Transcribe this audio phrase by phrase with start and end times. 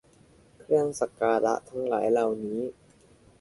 [0.59, 2.61] เครื่องสักการะทั้งหลายเหล่านี้